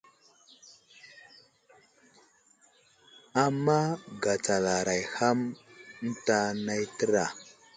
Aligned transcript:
Ama 3.45 3.79
gatsalaray 4.23 5.03
ham 5.15 5.39
eŋta 6.03 6.39
nay 6.65 6.83
təra. 6.97 7.25